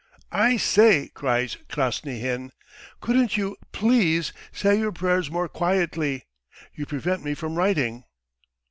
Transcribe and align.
"I 0.31 0.57
say!" 0.57 1.09
cries 1.13 1.57
Krasnyhin. 1.69 2.53
"Couldn't 3.01 3.37
you, 3.37 3.55
please, 3.71 4.33
say 4.51 4.75
your 4.79 4.91
prayers 4.91 5.29
more 5.29 5.47
quietly? 5.47 6.25
You 6.73 6.87
prevent 6.87 7.23
me 7.23 7.35
from 7.35 7.53
writing!" 7.53 8.05